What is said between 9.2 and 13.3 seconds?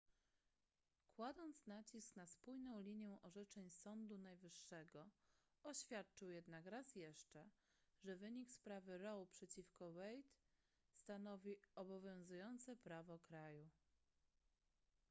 przeciwko wade stanowi obowiązujące prawo